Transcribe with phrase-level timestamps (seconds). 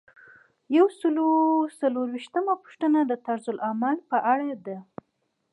[0.77, 1.29] یو سل او
[1.65, 4.77] یو څلویښتمه پوښتنه د طرزالعمل په اړه ده.